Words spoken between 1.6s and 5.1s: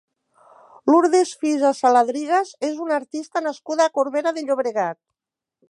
Saladrigas és una artista nascuda a Corbera de Llobregat.